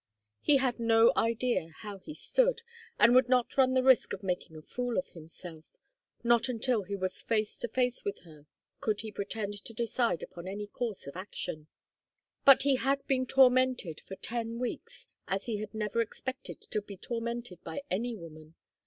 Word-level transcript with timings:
He 0.41 0.57
had 0.57 0.79
no 0.79 1.13
idea 1.15 1.69
how 1.81 1.99
he 1.99 2.15
stood, 2.15 2.63
and 2.97 3.13
would 3.13 3.29
not 3.29 3.55
run 3.55 3.75
the 3.75 3.83
risk 3.83 4.13
of 4.13 4.23
making 4.23 4.55
a 4.57 4.63
fool 4.63 4.97
of 4.97 5.09
himself; 5.09 5.63
not 6.23 6.49
until 6.49 6.81
he 6.81 6.95
was 6.95 7.21
face 7.21 7.59
to 7.59 7.67
face 7.67 8.03
with 8.03 8.21
her 8.21 8.47
could 8.79 9.01
he 9.01 9.11
pretend 9.11 9.63
to 9.63 9.75
decide 9.75 10.23
upon 10.23 10.47
any 10.47 10.65
course 10.65 11.05
of 11.05 11.15
action. 11.15 11.67
But 12.45 12.63
he 12.63 12.77
had 12.77 13.05
been 13.05 13.27
tormented 13.27 14.01
for 14.07 14.15
ten 14.15 14.57
weeks 14.57 15.07
as 15.27 15.45
he 15.45 15.57
had 15.57 15.71
never 15.75 16.01
expected 16.01 16.61
to 16.61 16.81
be 16.81 16.97
tormented 16.97 17.63
by 17.63 17.83
any 17.91 18.15
woman. 18.15 18.55